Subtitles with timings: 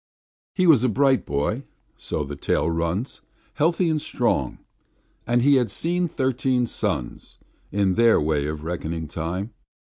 [0.55, 1.61] He was a bright boy,
[1.95, 3.21] so the tale runs,
[3.53, 4.57] healthy and strong,
[5.27, 7.37] and he had seen thirteen suns,
[7.71, 9.53] in their way of reckoning time.